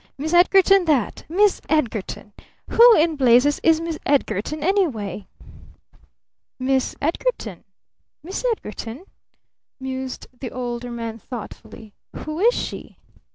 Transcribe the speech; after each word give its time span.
Miss 0.17 0.33
Edgarton 0.33 0.85
that! 0.85 1.25
Miss 1.29 1.61
Edgarton! 1.69 2.33
Who 2.71 2.95
in 2.97 3.15
blazes 3.15 3.59
is 3.61 3.79
Miss 3.79 3.99
Edgarton, 4.03 4.63
anyway?" 4.63 5.27
"Miss 6.57 6.95
Edgarton? 6.99 7.63
Miss 8.23 8.43
Edgarton?" 8.53 9.05
mused 9.79 10.25
the 10.39 10.49
Older 10.49 10.89
Man 10.89 11.19
thoughtfully. 11.19 11.93
"Who 12.15 12.39
is 12.39 12.55
she? 12.55 12.97